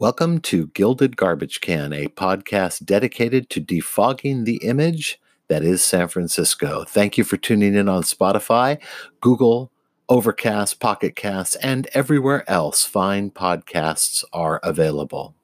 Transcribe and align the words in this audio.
Welcome 0.00 0.38
to 0.42 0.68
Gilded 0.68 1.16
Garbage 1.16 1.60
Can, 1.60 1.92
a 1.92 2.06
podcast 2.06 2.84
dedicated 2.84 3.50
to 3.50 3.60
defogging 3.60 4.44
the 4.44 4.58
image 4.58 5.20
that 5.48 5.64
is 5.64 5.82
San 5.82 6.06
Francisco. 6.06 6.84
Thank 6.84 7.18
you 7.18 7.24
for 7.24 7.36
tuning 7.36 7.74
in 7.74 7.88
on 7.88 8.04
Spotify, 8.04 8.80
Google, 9.20 9.72
Overcast, 10.08 10.78
Pocket 10.78 11.16
Casts, 11.16 11.56
and 11.56 11.88
everywhere 11.94 12.48
else 12.48 12.84
fine 12.84 13.32
podcasts 13.32 14.22
are 14.32 14.60
available. 14.62 15.34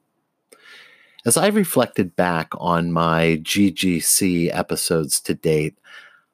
As 1.27 1.37
I 1.37 1.49
reflected 1.49 2.15
back 2.15 2.51
on 2.53 2.93
my 2.93 3.41
GGC 3.43 4.57
episodes 4.57 5.21
to 5.23 5.35
date, 5.35 5.77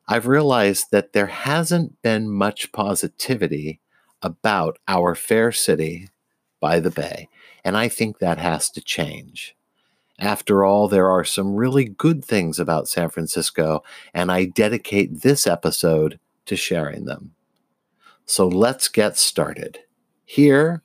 I've 0.08 0.26
realized 0.26 0.88
that 0.90 1.14
there 1.14 1.28
hasn't 1.28 2.02
been 2.02 2.28
much 2.28 2.70
positivity 2.70 3.80
about 4.20 4.78
our 4.86 5.14
fair 5.14 5.52
city 5.52 6.10
by 6.60 6.80
the 6.80 6.90
Bay. 6.90 7.28
And 7.64 7.76
I 7.76 7.88
think 7.88 8.18
that 8.18 8.38
has 8.38 8.70
to 8.70 8.80
change. 8.80 9.56
After 10.18 10.64
all, 10.64 10.86
there 10.86 11.10
are 11.10 11.24
some 11.24 11.54
really 11.54 11.86
good 11.86 12.22
things 12.24 12.58
about 12.58 12.88
San 12.88 13.08
Francisco, 13.08 13.82
and 14.12 14.30
I 14.30 14.44
dedicate 14.44 15.22
this 15.22 15.46
episode 15.46 16.20
to 16.44 16.56
sharing 16.56 17.06
them. 17.06 17.34
So 18.26 18.46
let's 18.46 18.88
get 18.88 19.16
started. 19.16 19.78
Here 20.24 20.82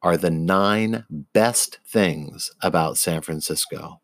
are 0.00 0.16
the 0.16 0.30
nine 0.30 1.04
best 1.32 1.78
things 1.86 2.50
about 2.62 2.98
San 2.98 3.20
Francisco. 3.20 4.00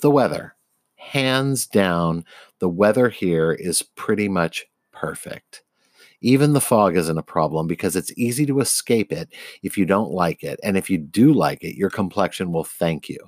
The 0.00 0.10
weather. 0.10 0.54
Hands 0.96 1.66
down, 1.66 2.24
the 2.60 2.68
weather 2.68 3.10
here 3.10 3.52
is 3.52 3.82
pretty 3.82 4.28
much 4.28 4.66
perfect. 4.92 5.62
Even 6.24 6.54
the 6.54 6.60
fog 6.60 6.96
isn't 6.96 7.18
a 7.18 7.22
problem 7.22 7.66
because 7.66 7.96
it's 7.96 8.16
easy 8.16 8.46
to 8.46 8.60
escape 8.60 9.12
it 9.12 9.28
if 9.62 9.76
you 9.76 9.84
don't 9.84 10.10
like 10.10 10.42
it. 10.42 10.58
And 10.62 10.78
if 10.78 10.88
you 10.88 10.96
do 10.96 11.34
like 11.34 11.62
it, 11.62 11.76
your 11.76 11.90
complexion 11.90 12.50
will 12.50 12.64
thank 12.64 13.10
you. 13.10 13.18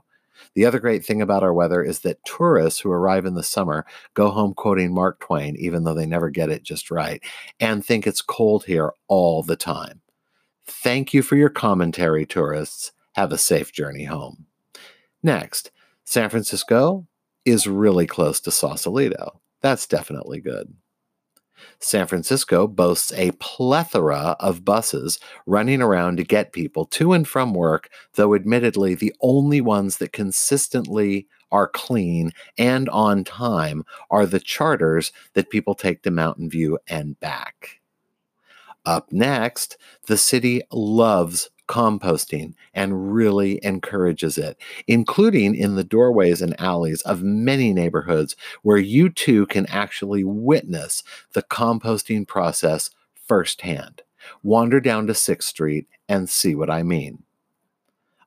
The 0.55 0.65
other 0.65 0.79
great 0.79 1.05
thing 1.05 1.21
about 1.21 1.43
our 1.43 1.53
weather 1.53 1.83
is 1.83 1.99
that 2.01 2.25
tourists 2.25 2.81
who 2.81 2.91
arrive 2.91 3.27
in 3.27 3.35
the 3.35 3.43
summer 3.43 3.85
go 4.15 4.31
home 4.31 4.55
quoting 4.55 4.95
Mark 4.95 5.21
Twain, 5.21 5.57
even 5.57 5.85
though 5.85 5.93
they 5.93 6.07
never 6.07 6.31
get 6.31 6.49
it 6.49 6.63
just 6.63 6.91
right, 6.91 7.23
and 7.61 7.85
think 7.85 8.07
it's 8.07 8.23
cold 8.23 8.65
here 8.65 8.93
all 9.09 9.43
the 9.43 9.57
time. 9.57 10.01
Thank 10.65 11.13
you 11.13 11.21
for 11.21 11.37
your 11.37 11.51
commentary, 11.51 12.25
tourists. 12.25 12.93
Have 13.13 13.31
a 13.31 13.37
safe 13.37 13.73
journey 13.73 14.05
home. 14.05 14.47
Next, 15.23 15.71
San 16.05 16.31
Francisco 16.31 17.07
is 17.45 17.67
really 17.67 18.07
close 18.07 18.41
to 18.41 18.51
Sausalito. 18.51 19.39
That's 19.61 19.87
definitely 19.87 20.41
good. 20.41 20.73
San 21.79 22.07
Francisco 22.07 22.67
boasts 22.67 23.13
a 23.13 23.33
plethora 23.33 24.37
of 24.41 24.65
buses 24.65 25.19
running 25.47 25.83
around 25.83 26.17
to 26.17 26.25
get 26.25 26.53
people 26.53 26.85
to 26.87 27.13
and 27.13 27.27
from 27.27 27.55
work, 27.55 27.89
though 28.15 28.35
admittedly, 28.35 28.95
the 28.95 29.15
only 29.21 29.61
ones 29.61 29.99
that 29.99 30.13
consistently 30.13 31.27
are 31.53 31.69
clean 31.69 32.33
and 32.59 32.89
on 32.89 33.25
time 33.25 33.85
are 34.11 34.27
the 34.27 34.41
charters 34.41 35.13
that 35.35 35.51
people 35.51 35.75
take 35.75 36.03
to 36.03 36.11
Mountain 36.11 36.51
View 36.51 36.79
and 36.89 37.19
back. 37.21 37.81
Up 38.85 39.11
next, 39.11 39.77
the 40.07 40.17
city 40.17 40.63
loves 40.71 41.51
composting 41.69 42.55
and 42.75 43.15
really 43.15 43.61
encourages 43.65 44.39
it, 44.39 44.57
including 44.87 45.55
in 45.55 45.75
the 45.75 45.85
doorways 45.85 46.43
and 46.43 46.59
alleys 46.61 47.03
of 47.03 47.23
many 47.23 47.73
neighborhoods 47.73 48.37
where 48.63 48.79
you 48.79 49.09
too 49.09 49.47
can 49.47 49.67
actually 49.67 50.25
witness 50.25 51.03
the 51.33 51.43
composting 51.43 52.27
process 52.27 52.91
firsthand. 53.15 54.03
Wander 54.43 54.81
down 54.81 55.07
to 55.07 55.13
6th 55.13 55.43
Street 55.45 55.87
and 56.09 56.29
see 56.29 56.55
what 56.55 56.71
I 56.71 56.83
mean. 56.83 57.23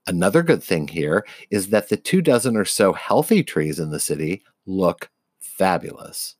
Another 0.07 0.41
good 0.41 0.63
thing 0.63 0.87
here 0.87 1.25
is 1.51 1.69
that 1.69 1.89
the 1.89 1.97
two 1.97 2.21
dozen 2.21 2.57
or 2.57 2.65
so 2.65 2.93
healthy 2.93 3.43
trees 3.43 3.79
in 3.79 3.91
the 3.91 3.99
city 3.99 4.43
look 4.65 5.09
fabulous. 5.39 6.35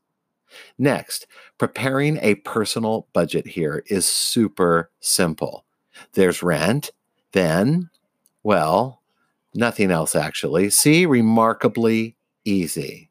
Next, 0.78 1.28
preparing 1.58 2.18
a 2.22 2.36
personal 2.36 3.08
budget 3.14 3.46
here 3.46 3.84
is 3.88 4.08
super 4.08 4.90
simple. 5.00 5.66
There's 6.14 6.44
rent. 6.44 6.92
Then, 7.32 7.90
well, 8.44 9.02
nothing 9.54 9.92
else 9.92 10.16
actually. 10.16 10.70
See, 10.70 11.06
remarkably 11.06 12.16
easy. 12.46 13.10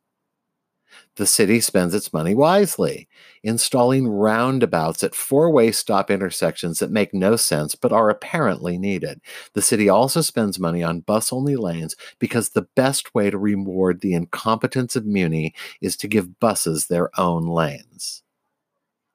The 1.18 1.26
city 1.26 1.58
spends 1.58 1.94
its 1.94 2.12
money 2.12 2.32
wisely, 2.32 3.08
installing 3.42 4.06
roundabouts 4.06 5.02
at 5.02 5.16
four 5.16 5.50
way 5.50 5.72
stop 5.72 6.12
intersections 6.12 6.78
that 6.78 6.92
make 6.92 7.12
no 7.12 7.34
sense 7.34 7.74
but 7.74 7.92
are 7.92 8.08
apparently 8.08 8.78
needed. 8.78 9.20
The 9.52 9.62
city 9.62 9.88
also 9.88 10.20
spends 10.20 10.60
money 10.60 10.80
on 10.84 11.00
bus 11.00 11.32
only 11.32 11.56
lanes 11.56 11.96
because 12.20 12.50
the 12.50 12.68
best 12.76 13.16
way 13.16 13.30
to 13.30 13.38
reward 13.38 14.00
the 14.00 14.14
incompetence 14.14 14.94
of 14.94 15.06
Muni 15.06 15.54
is 15.80 15.96
to 15.96 16.06
give 16.06 16.38
buses 16.38 16.86
their 16.86 17.10
own 17.18 17.48
lanes. 17.48 18.22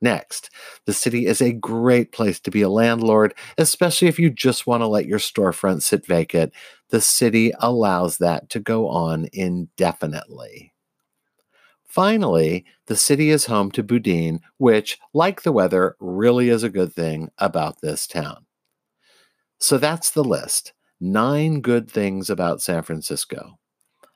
Next, 0.04 0.50
the 0.86 0.92
city 0.92 1.28
is 1.28 1.42
a 1.42 1.54
great 1.54 2.12
place 2.12 2.38
to 2.42 2.52
be 2.52 2.62
a 2.62 2.68
landlord, 2.68 3.34
especially 3.58 4.10
if 4.10 4.20
you 4.20 4.30
just 4.30 4.68
want 4.68 4.82
to 4.82 4.88
let 4.88 5.06
your 5.06 5.18
storefront 5.18 5.82
sit 5.82 6.06
vacant. 6.06 6.52
The 6.90 7.00
city 7.00 7.54
allows 7.60 8.18
that 8.18 8.50
to 8.50 8.60
go 8.60 8.90
on 8.90 9.30
indefinitely. 9.32 10.74
Finally, 11.86 12.66
the 12.88 12.98
city 12.98 13.30
is 13.30 13.46
home 13.46 13.72
to 13.72 13.82
Boudin, 13.82 14.42
which, 14.58 15.00
like 15.14 15.44
the 15.44 15.54
weather, 15.54 15.96
really 16.02 16.50
is 16.50 16.64
a 16.64 16.70
good 16.70 16.92
thing 16.92 17.30
about 17.38 17.80
this 17.80 18.06
town. 18.06 18.46
So 19.60 19.78
that's 19.78 20.12
the 20.12 20.24
list. 20.24 20.74
Nine 21.00 21.62
good 21.62 21.90
things 21.90 22.30
about 22.30 22.62
San 22.62 22.84
Francisco. 22.84 23.58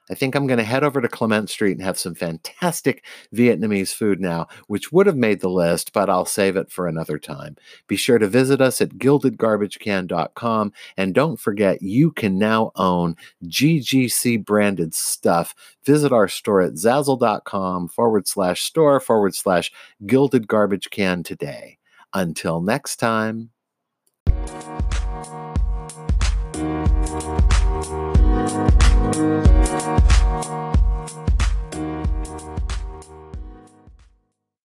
I 0.09 0.15
think 0.15 0.35
I'm 0.35 0.47
going 0.47 0.57
to 0.57 0.63
head 0.63 0.83
over 0.83 1.01
to 1.01 1.07
Clement 1.07 1.49
Street 1.49 1.73
and 1.73 1.81
have 1.81 1.99
some 1.99 2.15
fantastic 2.15 3.05
Vietnamese 3.33 3.93
food 3.93 4.19
now, 4.19 4.47
which 4.67 4.91
would 4.91 5.07
have 5.07 5.17
made 5.17 5.41
the 5.41 5.49
list, 5.49 5.93
but 5.93 6.09
I'll 6.09 6.25
save 6.25 6.55
it 6.55 6.71
for 6.71 6.87
another 6.87 7.19
time. 7.19 7.57
Be 7.87 7.95
sure 7.95 8.17
to 8.17 8.27
visit 8.27 8.61
us 8.61 8.79
at 8.81 8.91
gildedgarbagecan.com 8.91 10.73
and 10.95 11.13
don't 11.13 11.39
forget 11.39 11.81
you 11.81 12.11
can 12.11 12.37
now 12.37 12.71
own 12.75 13.15
GGC 13.45 14.45
branded 14.45 14.93
stuff. 14.93 15.53
Visit 15.85 16.11
our 16.11 16.27
store 16.27 16.61
at 16.61 16.73
zazzle.com 16.73 17.89
forward 17.89 18.27
slash 18.27 18.61
store 18.61 18.99
forward 18.99 19.35
slash 19.35 19.71
gilded 20.05 20.47
garbage 20.47 20.89
can 20.89 21.23
today. 21.23 21.77
Until 22.13 22.61
next 22.61 22.97
time. 22.97 23.51